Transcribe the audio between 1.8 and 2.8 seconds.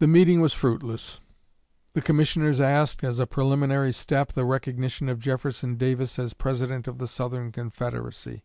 The commissioners